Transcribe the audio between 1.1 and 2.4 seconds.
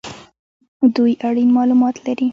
اړین مالومات لري